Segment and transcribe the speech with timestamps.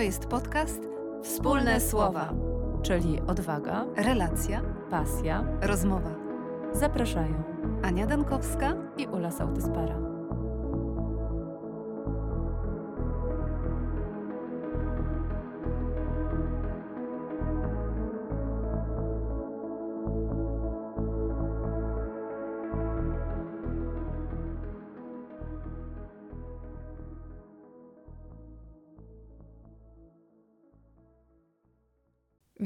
[0.00, 0.80] To jest podcast
[1.22, 2.34] Wspólne Słowa,
[2.82, 6.14] czyli odwaga, relacja, pasja, rozmowa.
[6.72, 7.42] Zapraszają
[7.82, 10.09] Ania Dankowska i Ula Sautyspara.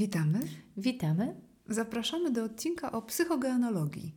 [0.05, 0.41] Witamy.
[0.77, 1.35] Witamy.
[1.69, 4.15] Zapraszamy do odcinka o psychogenologii.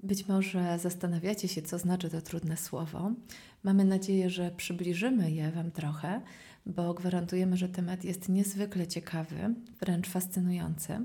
[0.00, 3.12] Być może zastanawiacie się, co znaczy to trudne słowo.
[3.62, 6.20] Mamy nadzieję, że przybliżymy je Wam trochę,
[6.66, 11.00] bo gwarantujemy, że temat jest niezwykle ciekawy, wręcz fascynujący.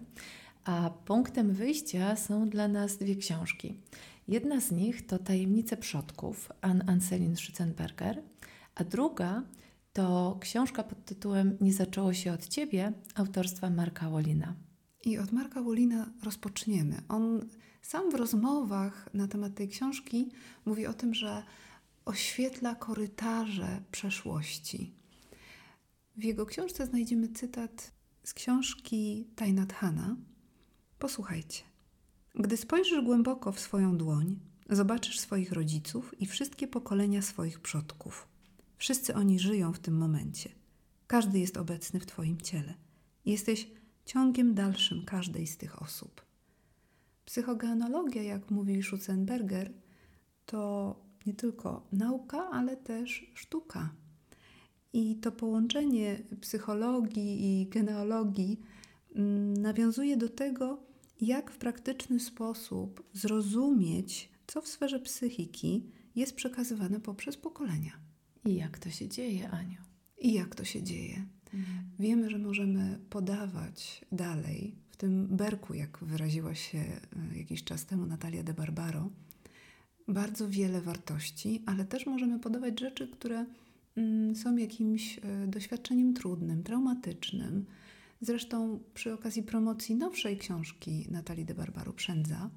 [0.64, 3.78] A punktem wyjścia są dla nas dwie książki.
[4.28, 8.16] Jedna z nich to Tajemnice Przodków Ann Anselin Schützenberger,
[8.76, 9.44] a druga
[9.98, 14.56] to książka pod tytułem Nie zaczęło się od ciebie autorstwa Marka Wolina.
[15.06, 17.02] I od Marka Wolina rozpoczniemy.
[17.08, 17.50] On
[17.82, 20.32] sam w rozmowach na temat tej książki
[20.66, 21.44] mówi o tym, że
[22.06, 24.94] oświetla korytarze przeszłości.
[26.18, 27.92] W jego książce znajdziemy cytat
[28.24, 30.16] z książki Tajnat Hana.
[31.00, 31.64] Posłuchajcie.
[32.36, 34.40] Gdy spojrzysz głęboko w swoją dłoń,
[34.70, 38.37] zobaczysz swoich rodziców i wszystkie pokolenia swoich przodków.
[38.78, 40.50] Wszyscy oni żyją w tym momencie.
[41.08, 42.74] Każdy jest obecny w Twoim ciele.
[43.26, 43.68] Jesteś
[44.06, 46.26] ciągiem dalszym każdej z tych osób.
[47.26, 49.74] Psychogenologia, jak mówi Schutzenberger,
[50.46, 53.90] to nie tylko nauka, ale też sztuka.
[54.94, 58.60] I to połączenie psychologii i genealogii
[59.16, 60.80] mm, nawiązuje do tego,
[61.22, 68.07] jak w praktyczny sposób zrozumieć, co w sferze psychiki jest przekazywane poprzez pokolenia.
[68.48, 69.82] I jak to się dzieje, Aniu?
[70.18, 71.26] I jak to się dzieje?
[71.54, 71.90] Mhm.
[72.00, 78.06] Wiemy, że możemy podawać dalej, w tym berku, jak wyraziła się e, jakiś czas temu
[78.06, 79.10] Natalia de Barbaro,
[80.08, 83.46] bardzo wiele wartości, ale też możemy podawać rzeczy, które
[83.96, 87.66] mm, są jakimś e, doświadczeniem trudnym, traumatycznym.
[88.22, 92.50] Zresztą przy okazji promocji nowszej książki Natalii de Barbaro Przędza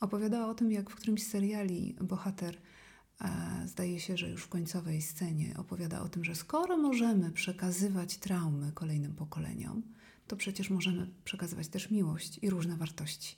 [0.00, 2.58] opowiadała o tym, jak w którymś seriali bohater
[3.66, 8.72] zdaje się, że już w końcowej scenie opowiada o tym, że skoro możemy przekazywać traumy
[8.72, 9.82] kolejnym pokoleniom,
[10.26, 13.36] to przecież możemy przekazywać też miłość i różne wartości.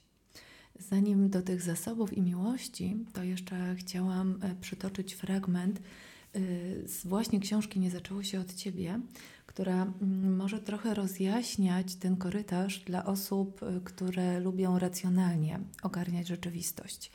[0.79, 6.41] Zanim do tych zasobów i miłości, to jeszcze chciałam e, przytoczyć fragment e,
[6.89, 9.01] z właśnie książki Nie zaczęło się od ciebie,
[9.47, 17.11] która mm, może trochę rozjaśniać ten korytarz dla osób, e, które lubią racjonalnie ogarniać rzeczywistość.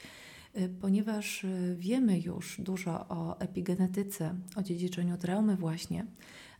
[0.58, 6.06] Y, ponieważ y, wiemy już dużo o epigenetyce, o dziedziczeniu traumy właśnie,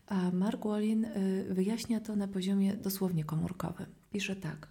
[0.06, 3.86] a Mark Wallin y, wyjaśnia to na poziomie dosłownie komórkowym.
[4.12, 4.68] Pisze tak.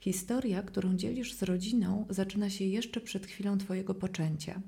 [0.00, 4.60] Historia, którą dzielisz z rodziną, zaczyna się jeszcze przed chwilą Twojego poczęcia.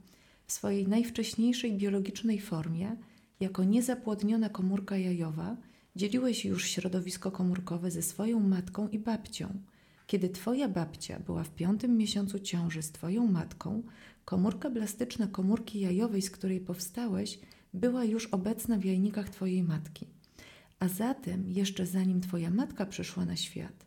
[0.46, 2.96] W swojej najwcześniejszej biologicznej formie,
[3.40, 5.56] jako niezapłodniona komórka jajowa,
[5.96, 9.48] dzieliłeś już środowisko komórkowe ze swoją matką i babcią–
[10.10, 13.82] kiedy Twoja babcia była w piątym miesiącu ciąży z Twoją matką,
[14.24, 17.38] komórka blastyczna komórki jajowej, z której powstałeś,
[17.74, 20.06] była już obecna w jajnikach Twojej matki.
[20.78, 23.86] A zatem, jeszcze zanim Twoja matka przyszła na świat,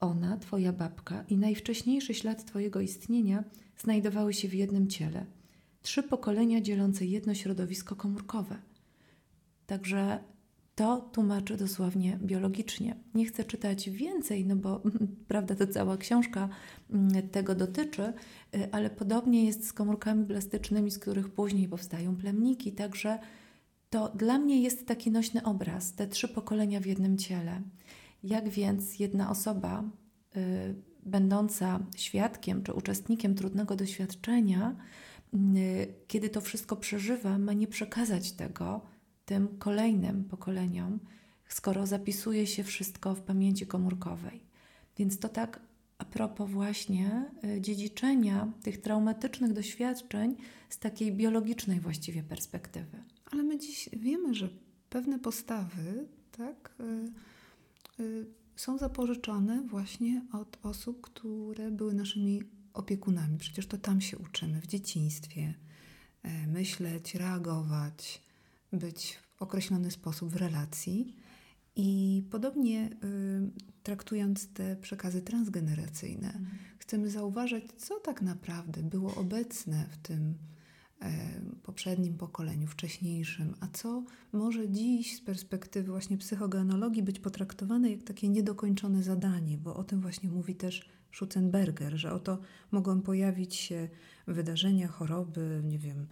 [0.00, 3.44] ona, Twoja babka i najwcześniejszy ślad Twojego istnienia
[3.78, 5.26] znajdowały się w jednym ciele.
[5.82, 8.56] Trzy pokolenia dzielące jedno środowisko komórkowe.
[9.66, 10.18] Także
[10.80, 12.96] to tłumaczy dosłownie biologicznie.
[13.14, 14.82] Nie chcę czytać więcej, no bo
[15.28, 16.48] prawda, to cała książka
[16.90, 18.12] mm, tego dotyczy,
[18.54, 23.18] y, ale podobnie jest z komórkami plastycznymi, z których później powstają plemniki, także
[23.90, 27.62] to dla mnie jest taki nośny obraz, te trzy pokolenia w jednym ciele.
[28.22, 29.84] Jak więc jedna osoba,
[30.36, 30.74] y,
[31.06, 34.76] będąca świadkiem czy uczestnikiem trudnego doświadczenia,
[35.34, 38.80] y, kiedy to wszystko przeżywa, ma nie przekazać tego
[39.30, 41.00] tym kolejnym pokoleniom,
[41.48, 44.40] skoro zapisuje się wszystko w pamięci komórkowej.
[44.96, 45.60] Więc to tak
[45.98, 50.36] a propos właśnie y, dziedziczenia tych traumatycznych doświadczeń
[50.68, 53.02] z takiej biologicznej właściwie perspektywy.
[53.32, 54.48] Ale my dziś wiemy, że
[54.90, 56.74] pewne postawy tak,
[58.00, 58.26] y, y,
[58.56, 62.42] są zapożyczone właśnie od osób, które były naszymi
[62.74, 63.38] opiekunami.
[63.38, 65.54] Przecież to tam się uczymy w dzieciństwie
[66.22, 68.29] e, myśleć, reagować,
[68.72, 71.16] być w określony sposób w relacji.
[71.76, 73.50] I podobnie y,
[73.82, 76.58] traktując te przekazy transgeneracyjne, mhm.
[76.78, 80.34] chcemy zauważać, co tak naprawdę było obecne w tym
[81.62, 88.28] poprzednim pokoleniu, wcześniejszym, a co może dziś z perspektywy właśnie psychogenologii być potraktowane jak takie
[88.28, 92.38] niedokończone zadanie, bo o tym właśnie mówi też Schutzenberger, że oto
[92.70, 93.88] mogą pojawić się
[94.26, 96.06] wydarzenia, choroby, nie wiem,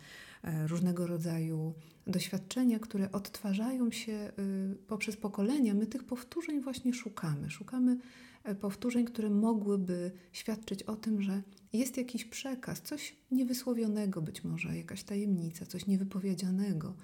[0.66, 1.74] różnego rodzaju
[2.06, 5.74] doświadczenia, które odtwarzają się y, poprzez pokolenia.
[5.74, 7.50] My tych powtórzeń właśnie szukamy.
[7.50, 7.98] Szukamy
[8.44, 11.42] e, powtórzeń, które mogłyby świadczyć o tym, że
[11.72, 16.94] jest jakiś przekaz, coś niewysłowionego być może, jakaś tajemnica, coś niewypowiedzianego,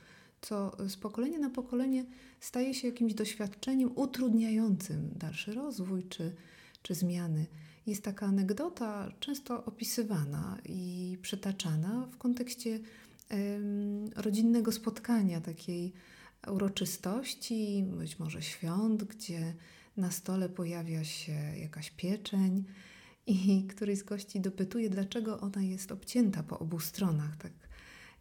[0.41, 2.05] co z pokolenia na pokolenie
[2.41, 6.35] staje się jakimś doświadczeniem utrudniającym dalszy rozwój czy,
[6.82, 7.46] czy zmiany.
[7.87, 12.81] Jest taka anegdota, często opisywana i przytaczana w kontekście
[14.17, 15.93] rodzinnego spotkania, takiej
[16.53, 19.55] uroczystości, być może świąt, gdzie
[19.97, 22.65] na stole pojawia się jakaś pieczeń
[23.26, 23.37] i
[23.76, 27.37] któryś z gości dopytuje, dlaczego ona jest obcięta po obu stronach.
[27.37, 27.53] Tak?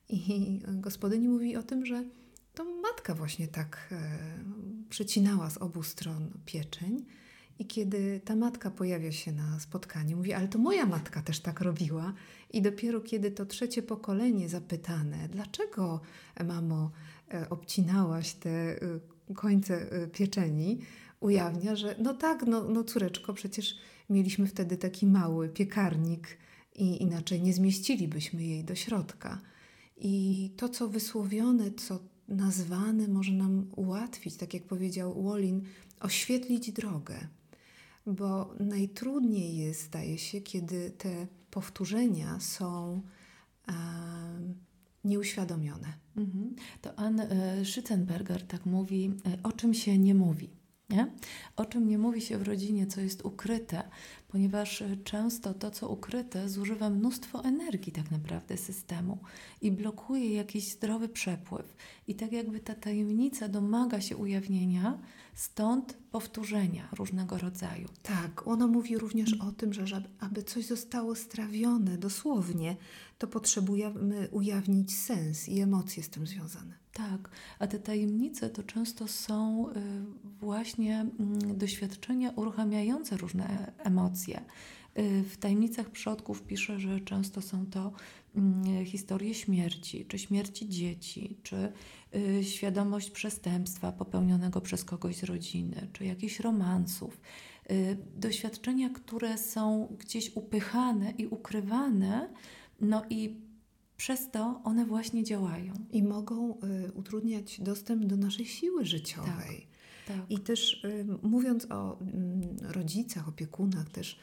[0.09, 2.03] I gospodyni mówi o tym, że
[2.53, 4.19] to matka właśnie tak e,
[4.89, 7.05] przycinała z obu stron pieczeń.
[7.59, 11.61] I kiedy ta matka pojawia się na spotkaniu, mówi, ale to moja matka też tak
[11.61, 12.13] robiła.
[12.53, 16.01] I dopiero kiedy to trzecie pokolenie zapytane, dlaczego,
[16.45, 16.91] mamo,
[17.33, 18.79] e, obcinałaś te e,
[19.35, 20.79] końce pieczeni,
[21.19, 23.75] ujawnia, że no tak, no, no córeczko, przecież
[24.09, 26.37] mieliśmy wtedy taki mały piekarnik
[26.75, 29.41] i inaczej nie zmieścilibyśmy jej do środka.
[29.97, 35.61] I to, co wysłowione, co nazwane, może nam ułatwić, tak jak powiedział Wolin,
[35.99, 37.27] oświetlić drogę.
[38.05, 43.01] Bo najtrudniej jest, zdaje się, kiedy te powtórzenia są
[43.67, 43.73] e,
[45.03, 45.93] nieuświadomione.
[46.17, 46.55] Mhm.
[46.81, 47.21] To Ann
[47.63, 50.62] Schützenberger tak mówi, e, o czym się nie mówi.
[50.89, 51.11] Nie?
[51.55, 53.83] O czym nie mówi się w rodzinie, co jest ukryte,
[54.27, 59.17] ponieważ e, często to, co ukryte, zużywa mnóstwo energii tak naprawdę systemu
[59.61, 61.75] i blokuje jakiś zdrowy przepływ.
[62.07, 64.99] I tak jakby ta tajemnica domaga się ujawnienia,
[65.33, 67.89] stąd powtórzenia różnego rodzaju.
[68.03, 72.75] Tak, ona mówi również o tym, że aby coś zostało strawione dosłownie,
[73.17, 76.82] to potrzebujemy ujawnić sens i emocje z tym związane.
[76.93, 77.29] Tak,
[77.59, 79.73] a te tajemnice to często są y,
[80.39, 84.41] właśnie mm, doświadczenia uruchamiające różne emocje.
[84.99, 87.91] Y, w tajemnicach przodków pisze, że często są to
[88.35, 91.73] mm, historie śmierci, czy śmierci dzieci, czy
[92.15, 97.21] y, świadomość przestępstwa popełnionego przez kogoś z rodziny, czy jakichś romansów.
[98.15, 102.29] Doświadczenia, które są gdzieś upychane i ukrywane,
[102.81, 103.41] no i
[104.03, 105.73] przez to one właśnie działają.
[105.91, 106.57] I mogą
[106.87, 109.67] y, utrudniać dostęp do naszej siły życiowej.
[110.07, 110.31] Tak, tak.
[110.31, 114.19] I też y, mówiąc o y, rodzicach, opiekunach, też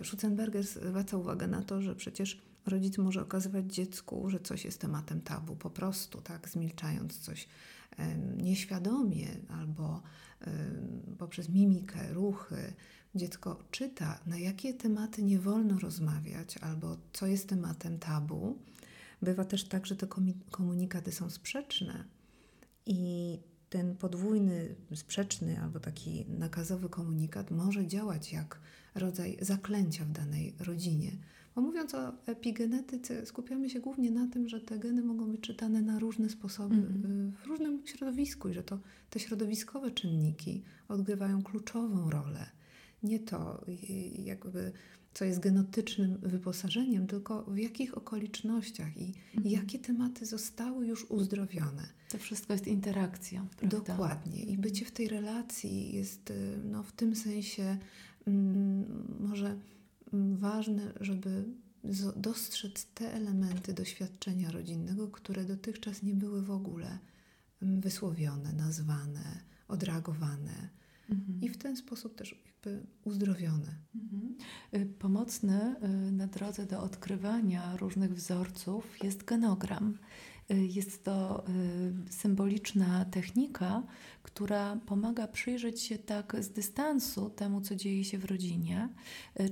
[0.00, 4.80] y, Schutzenberger zwraca uwagę na to, że przecież rodzic może okazywać dziecku, że coś jest
[4.80, 7.48] tematem tabu, po prostu, tak, zmilczając coś
[8.36, 10.02] nieświadomie albo
[11.18, 12.72] poprzez mimikę, ruchy.
[13.14, 18.58] Dziecko czyta, na jakie tematy nie wolno rozmawiać, albo co jest tematem tabu,
[19.22, 20.06] Bywa też tak, że te
[20.50, 22.04] komunikaty są sprzeczne
[22.86, 23.38] i
[23.70, 28.60] ten podwójny, sprzeczny albo taki nakazowy komunikat może działać jak
[28.94, 31.12] rodzaj zaklęcia w danej rodzinie.
[31.54, 35.82] Bo mówiąc o epigenetyce, skupiamy się głównie na tym, że te geny mogą być czytane
[35.82, 37.32] na różne sposoby mm.
[37.32, 38.78] w różnym środowisku i że to
[39.10, 42.46] te środowiskowe czynniki odgrywają kluczową rolę.
[43.02, 43.64] Nie to,
[44.18, 44.72] jakby
[45.14, 49.54] co jest genetycznym wyposażeniem, tylko w jakich okolicznościach i mhm.
[49.54, 51.88] jakie tematy zostały już uzdrowione.
[52.08, 53.46] To wszystko jest interakcją.
[53.56, 53.78] Prawda?
[53.78, 54.42] Dokładnie.
[54.42, 57.78] I bycie w tej relacji jest y, no, w tym sensie
[58.26, 59.58] mm, może
[60.12, 61.44] mm, ważne, żeby
[62.16, 66.98] dostrzec te elementy doświadczenia rodzinnego, które dotychczas nie były w ogóle
[67.62, 70.68] mm, wysłowione, nazwane, odreagowane.
[71.10, 71.40] Mhm.
[71.42, 73.74] I w ten sposób też jakby uzdrowione.
[73.94, 74.36] Mhm.
[74.74, 75.76] Y, pomocny
[76.08, 79.98] y, na drodze do odkrywania różnych wzorców jest genogram.
[80.50, 81.44] Y, jest to
[82.10, 83.82] symboliczna technika,
[84.22, 88.88] która pomaga przyjrzeć się tak z dystansu temu, co dzieje się w rodzinie.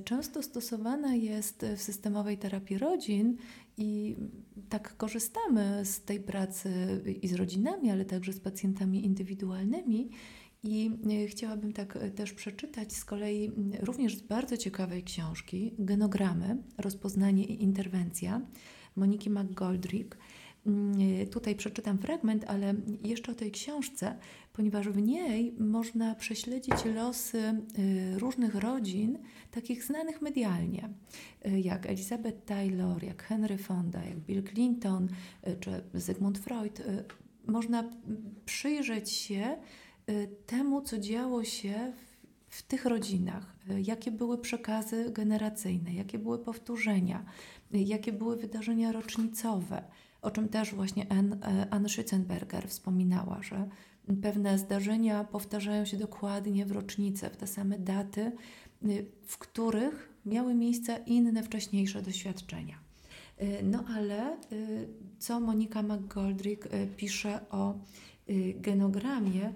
[0.04, 3.36] Często stosowana jest w systemowej terapii rodzin
[3.76, 4.16] i
[4.68, 10.10] tak korzystamy z tej pracy i z rodzinami, ale także z pacjentami indywidualnymi.
[10.62, 10.90] I
[11.24, 17.44] e, chciałabym tak e, też przeczytać z kolei również z bardzo ciekawej książki Genogramy, rozpoznanie
[17.44, 18.40] i interwencja
[18.96, 20.16] Moniki McGoldrick,
[20.68, 22.74] Mm, tutaj przeczytam fragment, ale
[23.04, 24.14] jeszcze o tej książce,
[24.52, 27.60] ponieważ w niej można prześledzić losy
[28.16, 29.18] różnych rodzin,
[29.50, 30.88] takich znanych medialnie,
[31.44, 35.08] jak Elizabeth Taylor, jak Henry Fonda, jak Bill Clinton
[35.60, 36.82] czy Zygmunt Freud.
[37.46, 37.90] Można
[38.44, 39.56] przyjrzeć się
[40.46, 41.92] temu, co działo się
[42.48, 47.24] w, w tych rodzinach, jakie były przekazy generacyjne, jakie były powtórzenia,
[47.70, 49.84] jakie były wydarzenia rocznicowe
[50.22, 51.06] o czym też właśnie
[51.70, 53.68] Anne, Schützenberger wspominała, że
[54.22, 58.32] pewne zdarzenia powtarzają się dokładnie w rocznice, w te same daty,
[58.84, 62.78] y, w których miały miejsce inne wcześniejsze doświadczenia.
[63.42, 64.88] Y, no ale y,
[65.18, 67.78] co Monika McGoldrick pisze o
[68.54, 69.52] genogramie,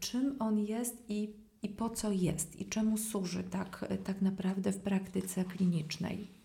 [0.00, 4.80] czym on jest i, i po co jest i czemu służy tak, tak naprawdę w
[4.80, 6.42] praktyce klinicznej.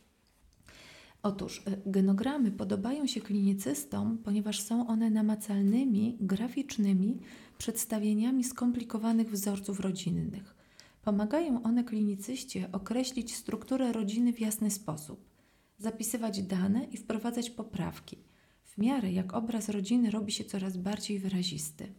[1.24, 7.20] Otóż e, genogramy podobają się klinicystom, ponieważ są one namacalnymi, graficznymi
[7.58, 10.56] przedstawieniami skomplikowanych wzorców rodzinnych.
[11.02, 15.30] Pomagają one klinicyście określić strukturę rodziny w jasny sposób,
[15.78, 18.18] zapisywać dane i wprowadzać poprawki,
[18.64, 21.94] w miarę jak obraz rodziny robi się coraz bardziej wyrazisty.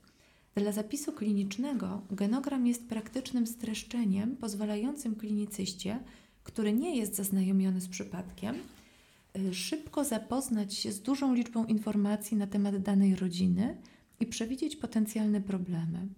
[0.54, 6.00] Dla zapisu klinicznego genogram jest praktycznym streszczeniem pozwalającym klinicyście,
[6.44, 8.54] który nie jest zaznajomiony z przypadkiem,
[9.36, 13.76] Y, szybko zapoznać się z dużą liczbą informacji na temat danej rodziny
[14.20, 16.08] i przewidzieć potencjalne problemy.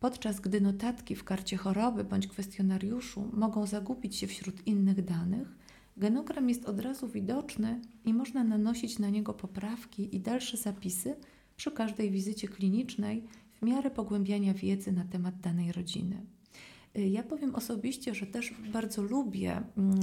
[0.00, 5.48] Podczas gdy notatki w karcie choroby bądź kwestionariuszu mogą zagubić się wśród innych danych,
[5.96, 11.16] genogram jest od razu widoczny i można nanosić na niego poprawki i dalsze zapisy
[11.56, 13.24] przy każdej wizycie klinicznej
[13.64, 16.26] w miarę pogłębiania wiedzy na temat danej rodziny.
[16.98, 20.00] Y, ja powiem osobiście, że też bardzo lubię mm,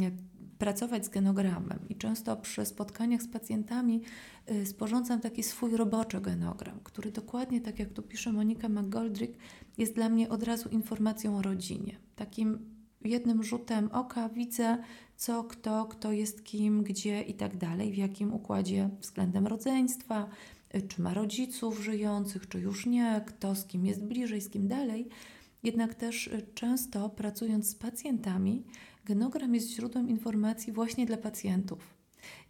[0.58, 4.02] pracować z genogramem i często przy spotkaniach z pacjentami
[4.52, 9.34] y, sporządzam taki swój roboczy genogram, który dokładnie, tak jak tu pisze Monika McGoldrick,
[9.78, 11.98] jest dla mnie od razu informacją o rodzinie.
[12.16, 12.60] Takim
[13.06, 14.78] jednym rzutem oka widzę,
[15.16, 20.30] co, kto, kto jest kim, gdzie i tak dalej, w jakim układzie względem rodzeństwa,
[20.88, 25.10] czy ma rodziców żyjących, czy już nie, kto z kim jest bliżej, z kim dalej.
[25.64, 28.64] Jednak też y, często pracując z pacjentami,
[29.06, 31.94] Genogram jest źródłem informacji właśnie dla pacjentów.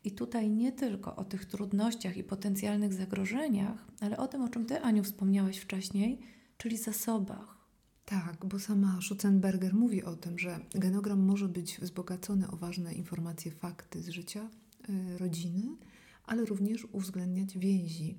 [0.04, 4.66] I tutaj nie tylko o tych trudnościach i potencjalnych zagrożeniach, ale o tym, o czym
[4.66, 6.20] Ty, Aniu, wspomniałaś wcześniej,
[6.58, 7.58] czyli zasobach.
[8.06, 13.52] Tak, bo sama Schutzenberger mówi o tym, że genogram może być wzbogacony o ważne informacje,
[13.52, 14.50] fakty z życia
[14.90, 15.76] y, rodziny,
[16.24, 18.18] ale również uwzględniać więzi.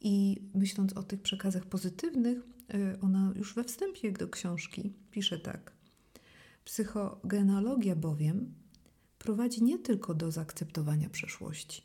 [0.00, 2.38] I myśląc o tych przekazach pozytywnych,
[2.74, 5.72] y, ona już we wstępie do książki pisze tak.
[6.64, 8.54] Psychogenealogia bowiem
[9.18, 11.82] prowadzi nie tylko do zaakceptowania przeszłości,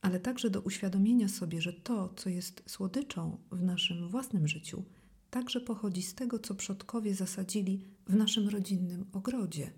[0.00, 4.84] ale także do uświadomienia sobie, że to, co jest słodyczą w naszym własnym życiu,
[5.30, 9.70] także pochodzi z tego, co przodkowie zasadzili w naszym rodzinnym ogrodzie.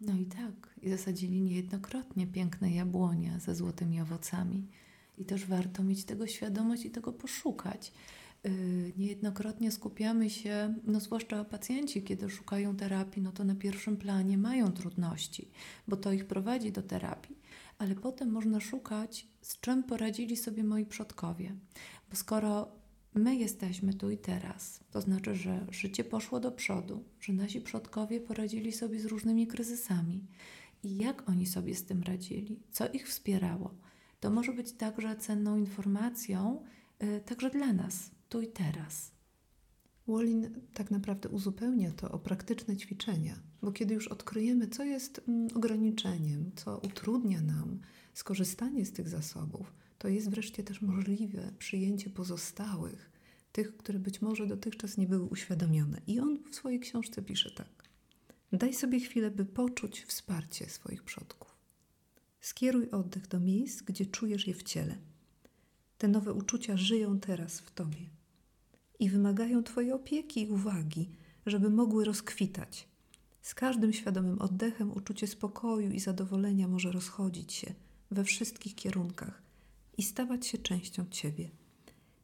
[0.00, 4.66] No i tak, i zasadzili niejednokrotnie piękne jabłonie ze złotymi owocami.
[5.18, 7.92] I też warto mieć tego świadomość i tego poszukać.
[8.46, 14.38] Y, niejednokrotnie skupiamy się, no zwłaszcza pacjenci, kiedy szukają terapii, no to na pierwszym planie
[14.38, 15.50] mają trudności,
[15.88, 17.38] bo to ich prowadzi do terapii,
[17.78, 21.54] ale potem można szukać, z czym poradzili sobie moi przodkowie.
[22.10, 22.79] Bo skoro
[23.14, 28.20] my jesteśmy tu i teraz, to znaczy, że życie poszło do przodu, że nasi przodkowie
[28.20, 30.26] poradzili sobie z różnymi kryzysami.
[30.82, 33.74] I jak oni sobie z tym radzili, co ich wspierało,
[34.20, 36.64] to może być także cenną informacją,
[37.00, 39.12] yy, także dla nas tu i teraz.
[40.06, 45.48] Wolin tak naprawdę uzupełnia to o praktyczne ćwiczenia, bo kiedy już odkryjemy, co jest mm,
[45.54, 47.80] ograniczeniem, co utrudnia nam
[48.14, 53.10] skorzystanie z tych zasobów, to jest wreszcie też możliwe przyjęcie pozostałych,
[53.52, 56.00] tych, które być może dotychczas nie były uświadomione.
[56.06, 57.88] I on w swojej książce pisze tak:
[58.52, 61.56] Daj sobie chwilę, by poczuć wsparcie swoich przodków.
[62.40, 64.96] Skieruj oddech do miejsc, gdzie czujesz je w ciele.
[65.98, 68.10] Te nowe uczucia żyją teraz w tobie
[68.98, 71.10] i wymagają Twojej opieki i uwagi,
[71.46, 72.88] żeby mogły rozkwitać.
[73.42, 77.74] Z każdym świadomym oddechem uczucie spokoju i zadowolenia może rozchodzić się
[78.10, 79.49] we wszystkich kierunkach
[80.00, 81.50] i stawać się częścią Ciebie.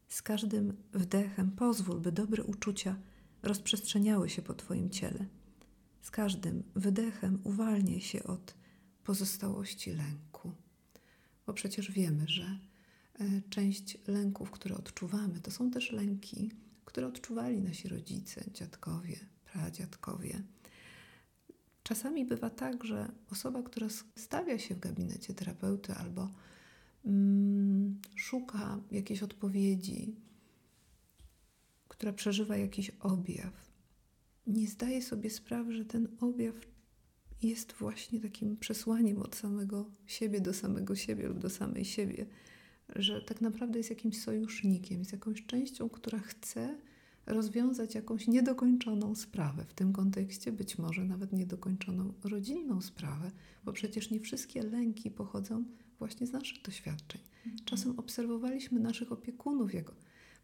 [0.09, 2.97] Z każdym wdechem pozwól, by dobre uczucia
[3.43, 5.27] rozprzestrzeniały się po Twoim ciele.
[6.03, 8.55] Z każdym wydechem uwalniaj się od
[9.05, 10.53] pozostałości lęku.
[11.47, 16.51] Bo przecież wiemy, że e, część lęków, które odczuwamy, to są też lęki,
[16.85, 19.17] które odczuwali nasi rodzice, dziadkowie,
[19.53, 20.43] pradziadkowie.
[21.83, 26.29] Czasami bywa tak, że osoba, która stawia się w gabinecie terapeuty albo
[28.15, 30.17] szuka jakiejś odpowiedzi,
[31.89, 33.67] która przeżywa jakiś objaw,
[34.47, 36.55] nie zdaje sobie sprawy, że ten objaw
[37.43, 42.27] jest właśnie takim przesłaniem od samego siebie do samego siebie lub do samej siebie,
[42.97, 46.79] że tak naprawdę jest jakimś sojusznikiem, jest jakąś częścią, która chce
[47.27, 49.65] rozwiązać jakąś niedokończoną sprawę.
[49.69, 53.31] W tym kontekście być może nawet niedokończoną rodzinną sprawę,
[53.65, 55.65] bo przecież nie wszystkie lęki pochodzą
[55.99, 57.21] właśnie z naszych doświadczeń.
[57.47, 57.65] Mhm.
[57.65, 59.93] Czasem obserwowaliśmy naszych opiekunów, jak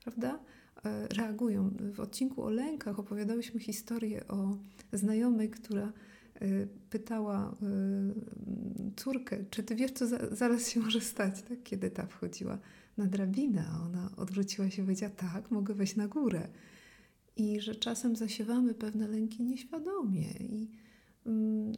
[0.04, 0.38] prawda,
[0.84, 1.70] e, reagują.
[1.94, 4.56] W odcinku o lękach opowiadałyśmy historię o
[4.92, 5.92] znajomej, która
[6.34, 11.62] e, pytała e, córkę, czy ty wiesz, co za, zaraz się może stać, tak?
[11.62, 12.58] kiedy ta wchodziła
[12.96, 16.48] na drabinę, a ona odwróciła się i powiedziała, tak, mogę wejść na górę.
[17.36, 20.70] I że czasem zasiewamy pewne lęki nieświadomie i
[21.26, 21.72] mm,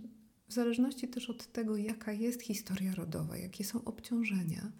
[0.54, 4.72] zależności też od tego, jaka jest historia rodowa, jakie są obciążenia,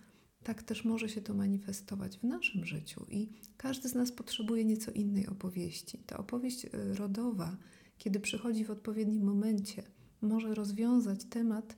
[0.45, 3.07] tak też może się to manifestować w naszym życiu.
[3.11, 5.99] I każdy z nas potrzebuje nieco innej opowieści.
[5.99, 7.57] Ta opowieść y, rodowa,
[7.99, 9.83] kiedy przychodzi w odpowiednim momencie,
[10.23, 11.77] może rozwiązać temat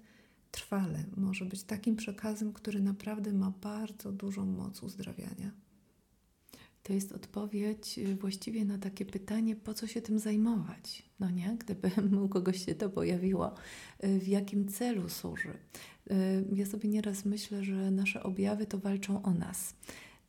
[0.50, 5.65] trwale, może być takim przekazem, który naprawdę ma bardzo dużą moc uzdrawiania.
[6.86, 11.02] To jest odpowiedź y, właściwie na takie pytanie, po co się tym zajmować?
[11.20, 11.90] No nie, gdyby
[12.24, 13.54] u kogoś się to pojawiło,
[14.04, 15.48] y, w jakim celu służy?
[16.10, 19.74] Y, ja sobie nieraz myślę, że nasze objawy to walczą o nas.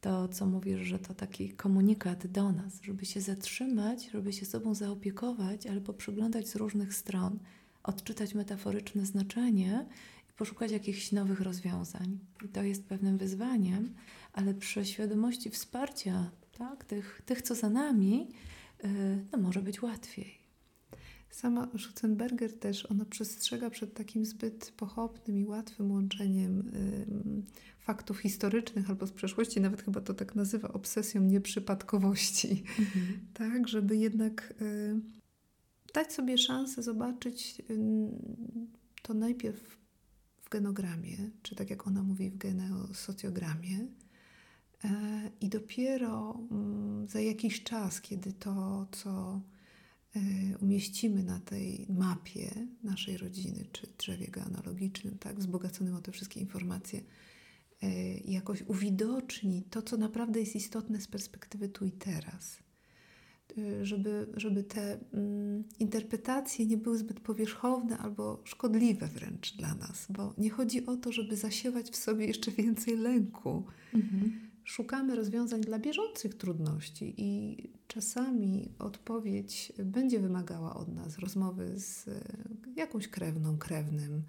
[0.02, 4.76] To, co mówisz, że to taki komunikat do nas, żeby się zatrzymać, żeby się sobą
[4.76, 7.40] zaopiekować, albo przyglądać z różnych stron,
[7.84, 9.86] odczytać metaforyczne znaczenie
[10.30, 12.20] i poszukać jakichś nowych rozwiązań.
[12.46, 13.94] I to jest pewnym wyzwaniem,
[14.34, 18.30] ale przy świadomości wsparcia tak, tych, tych co za nami,
[18.84, 20.38] y, no może być łatwiej.
[21.30, 27.06] Sama Schutzenberger też, ona przestrzega przed takim zbyt pochopnym i łatwym łączeniem y,
[27.80, 32.64] faktów historycznych albo z przeszłości, nawet chyba to tak nazywa obsesją nieprzypadkowości.
[32.80, 33.20] Mhm.
[33.34, 35.00] Tak, żeby jednak y,
[35.94, 37.78] dać sobie szansę zobaczyć y,
[39.02, 39.78] to najpierw
[40.42, 43.88] w genogramie, czy tak jak ona mówi w geneosocjogramie,
[45.42, 49.42] I dopiero mm, za jakiś czas, kiedy to, co
[50.16, 50.20] e,
[50.58, 57.02] umieścimy na tej mapie naszej rodziny, czy drzewie genealogicznym, tak, wzbogaconym o te wszystkie informacje,
[57.82, 62.60] e, jakoś uwidoczni to, co naprawdę jest istotne z perspektywy tu i teraz.
[63.82, 70.34] Żeby, żeby te mm, interpretacje nie były zbyt powierzchowne albo szkodliwe wręcz dla nas, bo
[70.38, 73.66] nie chodzi o to, żeby zasiewać w sobie jeszcze więcej lęku.
[73.94, 82.08] Mhm szukamy rozwiązań dla bieżących trudności i czasami odpowiedź będzie wymagała od nas rozmowy z
[82.08, 82.22] e,
[82.76, 84.24] jakąś krewną, krewnym,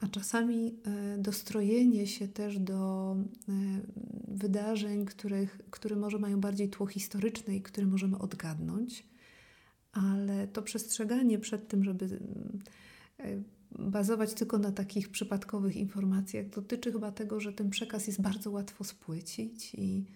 [0.00, 3.52] a czasami e, dostrojenie się też do e,
[4.28, 9.06] wydarzeń, których, które może mają bardziej tło historyczne i które możemy odgadnąć,
[9.92, 12.20] ale to przestrzeganie przed tym, żeby
[13.70, 18.84] bazować tylko na takich przypadkowych informacjach dotyczy chyba tego, że ten przekaz jest bardzo łatwo
[18.84, 20.06] spłycić i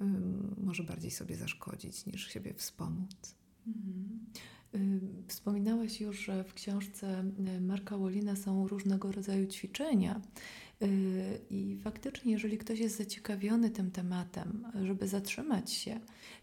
[0.00, 3.34] um, może bardziej sobie zaszkodzić niż siebie wspomóc.
[3.66, 4.20] Mhm.
[5.28, 7.24] Wspominałaś już, że w książce
[7.56, 10.20] y, Marka Wolina są różnego rodzaju ćwiczenia.
[10.82, 16.00] Y, I faktycznie, jeżeli ktoś jest zaciekawiony tym tematem, żeby zatrzymać się,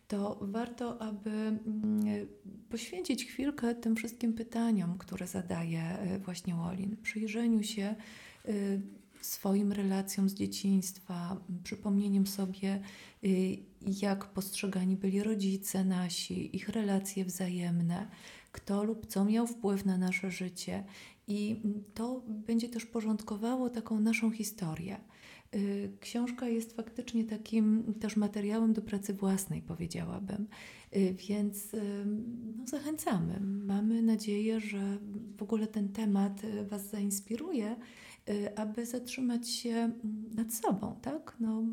[0.08, 2.28] to warto, aby mm,
[2.70, 6.98] poświęcić chwilkę tym wszystkim pytaniom, które zadaje y, właśnie Wolin.
[6.98, 7.96] Przyjrzeniu się
[9.22, 12.82] swoim relacjom z dzieciństwa, przypomnieniem sobie,
[14.02, 18.08] jak postrzegani byli rodzice nasi, ich relacje wzajemne,
[18.52, 20.84] kto lub co miał wpływ na nasze życie.
[21.28, 21.62] I
[21.94, 24.98] to będzie też porządkowało taką naszą historię.
[25.56, 30.48] Y, książka jest faktycznie takim też materiałem do pracy własnej, powiedziałabym.
[30.96, 31.68] Y, więc
[32.58, 33.40] no, zachęcamy.
[33.66, 34.98] Mamy nadzieję, że
[35.38, 37.76] w ogóle ten temat Was zainspiruje,
[38.30, 39.92] y, aby zatrzymać się
[40.36, 41.36] nad sobą, tak?
[41.40, 41.64] No,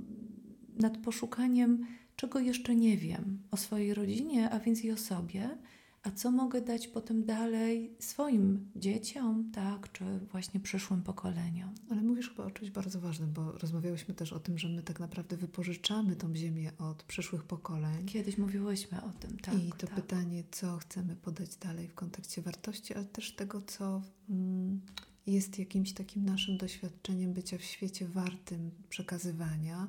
[0.76, 1.86] nad poszukaniem,
[2.16, 5.58] czego jeszcze nie wiem o swojej rodzinie, a więc i o sobie
[6.06, 11.74] a co mogę dać potem dalej swoim dzieciom, tak, czy właśnie przyszłym pokoleniom.
[11.90, 15.00] Ale mówisz chyba o czymś bardzo ważnym, bo rozmawiałyśmy też o tym, że my tak
[15.00, 18.06] naprawdę wypożyczamy tą ziemię od przyszłych pokoleń.
[18.06, 19.54] Kiedyś mówiłyśmy o tym, tak.
[19.54, 19.94] I to tak.
[19.94, 24.80] pytanie, co chcemy podać dalej w kontekście wartości, ale też tego, co mm,
[25.26, 29.88] jest jakimś takim naszym doświadczeniem bycia w świecie wartym przekazywania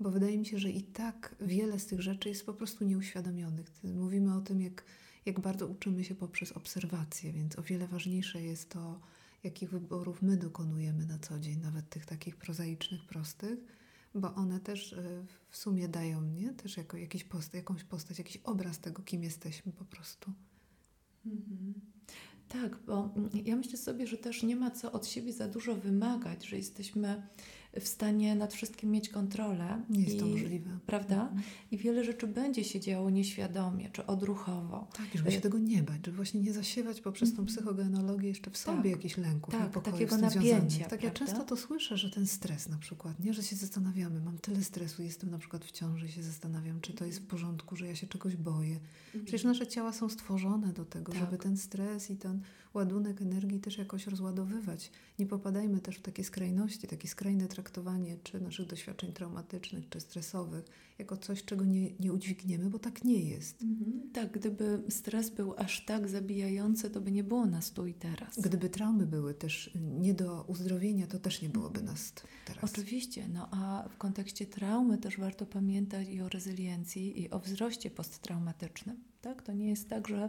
[0.00, 3.66] bo wydaje mi się, że i tak wiele z tych rzeczy jest po prostu nieuświadomionych.
[3.84, 4.84] Mówimy o tym, jak
[5.28, 9.00] jak bardzo uczymy się poprzez obserwacje, więc o wiele ważniejsze jest to,
[9.44, 13.58] jakich wyborów my dokonujemy na co dzień, nawet tych takich prozaicznych, prostych,
[14.14, 18.36] bo one też y, w sumie dają mnie też jako jakiś post, jakąś postać, jakiś
[18.36, 20.32] obraz tego, kim jesteśmy po prostu.
[21.26, 21.74] Mhm.
[22.48, 26.46] Tak, bo ja myślę sobie, że też nie ma co od siebie za dużo wymagać,
[26.46, 27.28] że jesteśmy
[27.80, 29.82] w stanie nad wszystkim mieć kontrolę.
[29.90, 30.70] Nie jest I, to możliwe.
[30.86, 31.22] Prawda?
[31.22, 31.42] Mhm.
[31.70, 34.88] I wiele rzeczy będzie się działo nieświadomie czy odruchowo.
[34.96, 37.46] Tak, żeby się tego nie bać, żeby właśnie nie zasiewać poprzez tą mhm.
[37.48, 38.90] psychogenologię jeszcze w sobie tak.
[38.90, 40.88] jakichś lęków, tak, takiego napięcia.
[40.88, 44.38] Tak, ja często to słyszę, że ten stres na przykład, nie, że się zastanawiamy, mam
[44.38, 47.76] tyle stresu, jestem na przykład w ciąży i się zastanawiam, czy to jest w porządku,
[47.76, 48.76] że ja się czegoś boję.
[49.06, 49.24] Mhm.
[49.24, 51.20] Przecież nasze ciała są stworzone do tego, tak.
[51.20, 52.42] żeby ten stres i ten
[52.74, 54.90] ładunek energii też jakoś rozładowywać.
[55.18, 57.67] Nie popadajmy też w takie skrajności, takie skrajne traktowanie
[58.22, 60.64] czy naszych doświadczeń traumatycznych, czy stresowych,
[60.98, 63.62] jako coś, czego nie, nie udźwigniemy, bo tak nie jest.
[63.62, 64.10] Mhm.
[64.12, 68.40] Tak, gdyby stres był aż tak zabijający, to by nie było nas tu i teraz.
[68.40, 72.12] Gdyby traumy były też nie do uzdrowienia, to też nie byłoby nas
[72.46, 72.64] teraz.
[72.64, 77.90] Oczywiście, no a w kontekście traumy też warto pamiętać i o rezyliencji, i o wzroście
[77.90, 78.96] posttraumatycznym.
[79.20, 79.42] Tak?
[79.42, 80.28] To nie jest tak, że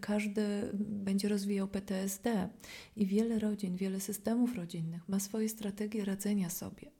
[0.00, 2.48] każdy będzie rozwijał PTSD
[2.96, 6.90] i wiele rodzin, wiele systemów rodzinnych ma swoje strategie radzenia sobie.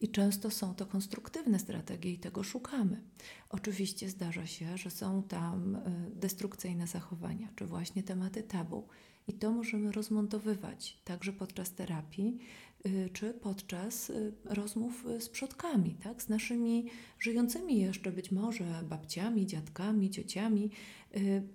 [0.00, 3.00] I często są to konstruktywne strategie i tego szukamy.
[3.48, 5.80] Oczywiście zdarza się, że są tam e,
[6.14, 8.88] destrukcyjne zachowania, czy właśnie tematy tabu.
[9.28, 12.38] I to możemy rozmontowywać także podczas terapii,
[12.86, 16.22] Y, czy podczas y, rozmów z przodkami, tak?
[16.22, 16.86] z naszymi
[17.18, 20.70] żyjącymi jeszcze być może babciami, dziadkami, ciociami.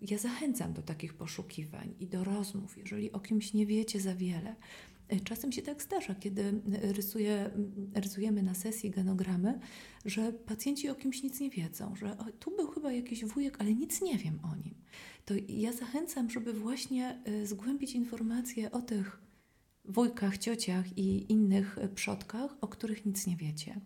[0.01, 4.55] Ja zachęcam do takich poszukiwań i do rozmów, jeżeli o kimś nie wiecie za wiele.
[5.23, 7.51] Czasem się tak zdarza, kiedy rysuje,
[7.95, 9.59] rysujemy na sesji genogramy,
[10.05, 13.73] że pacjenci o kimś nic nie wiedzą, że o, tu był chyba jakiś wujek, ale
[13.73, 14.75] nic nie wiem o nim.
[15.25, 19.21] To ja zachęcam, żeby właśnie zgłębić informacje o tych
[19.85, 23.81] wujkach, ciociach i innych przodkach, o których nic nie wiecie.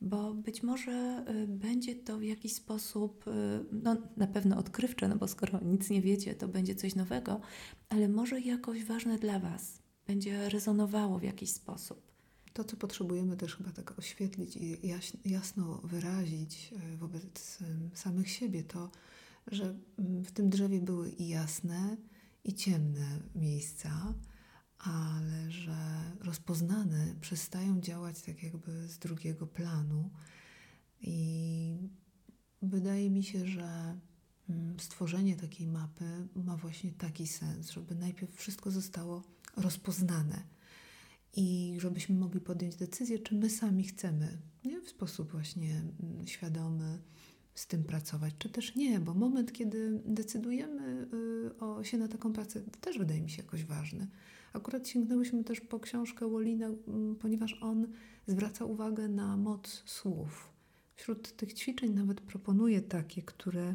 [0.00, 3.24] Bo być może będzie to w jakiś sposób,
[3.72, 7.40] no na pewno odkrywcze, no bo skoro nic nie wiecie, to będzie coś nowego,
[7.88, 12.12] ale może jakoś ważne dla Was, będzie rezonowało w jakiś sposób.
[12.52, 14.78] To, co potrzebujemy też chyba tak oświetlić i
[15.24, 17.58] jasno wyrazić y, wobec
[17.94, 18.90] samych siebie, to,
[19.46, 21.96] że w tym drzewie były i jasne,
[22.44, 24.14] i ciemne miejsca,
[24.78, 25.76] ale że
[26.20, 30.10] rozpoznane przestają działać tak jakby z drugiego planu.
[31.00, 31.76] I
[32.62, 33.98] wydaje mi się, że
[34.78, 39.22] stworzenie takiej mapy ma właśnie taki sens, żeby najpierw wszystko zostało
[39.56, 40.42] rozpoznane
[41.36, 44.80] i żebyśmy mogli podjąć decyzję, czy my sami chcemy nie?
[44.80, 46.98] w sposób właśnie mm, świadomy
[47.54, 51.08] z tym pracować, czy też nie, bo moment, kiedy decydujemy
[51.54, 54.08] y, o, się na taką pracę, też wydaje mi się jakoś ważny.
[54.52, 57.86] Akurat sięgnęłyśmy też po książkę Wolina, mm, ponieważ on
[58.26, 60.50] zwraca uwagę na moc słów.
[60.94, 63.74] Wśród tych ćwiczeń nawet proponuje takie, które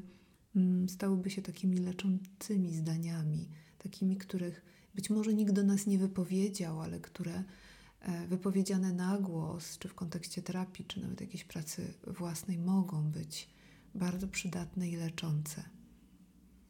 [0.55, 4.61] mm, stałyby się takimi leczącymi zdaniami, takimi, których
[4.95, 7.43] być może nikt do nas nie wypowiedział, ale które
[7.99, 13.49] e, wypowiedziane na głos, czy w kontekście terapii, czy nawet jakiejś pracy własnej, mogą być
[13.95, 15.63] bardzo przydatne i leczące.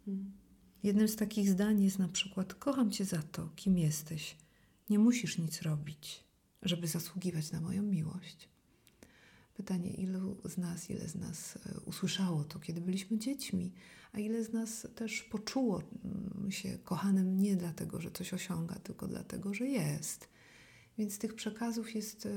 [0.06, 0.32] Hmm.
[0.84, 4.38] Jednym z takich zdań jest na przykład: Kocham Cię za to, kim jesteś.
[4.90, 6.24] Nie musisz nic robić,
[6.62, 8.50] żeby zasługiwać na moją miłość.
[9.62, 13.74] Pytanie, ilu z nas, ile z nas e, usłyszało to, kiedy byliśmy dziećmi,
[14.14, 19.08] a ile z nas też poczuło mm, się kochanym nie dlatego, że coś osiąga, tylko
[19.08, 20.30] dlatego, że jest.
[20.98, 22.28] Więc tych przekazów jest,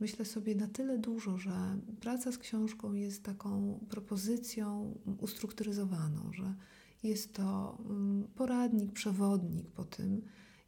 [0.00, 6.54] myślę sobie, na tyle dużo, że praca z książką jest taką propozycją ustrukturyzowaną, że
[7.02, 10.22] jest to mm, poradnik, przewodnik po tym,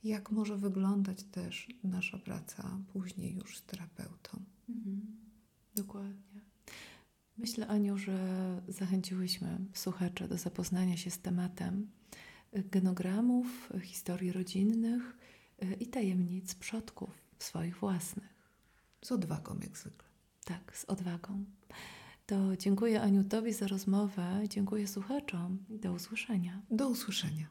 [0.05, 4.43] jak może wyglądać też nasza praca później już z terapeutą.
[4.69, 5.26] Mhm.
[5.77, 6.41] Dokładnie.
[7.39, 8.19] Myślę, Aniu, że
[8.69, 11.91] zachęciłyśmy słuchaczy do zapoznania się z tematem
[12.53, 15.17] genogramów, historii rodzinnych
[15.63, 18.37] y, i tajemnic przodków swoich własnych.
[19.05, 20.09] Z odwagą, jak zwykle.
[20.45, 21.45] Tak, z odwagą.
[22.27, 26.63] To dziękuję Aniu Tobie za rozmowę, dziękuję słuchaczom i do usłyszenia.
[26.71, 27.47] Do usłyszenia.